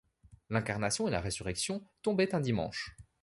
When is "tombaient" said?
2.01-2.33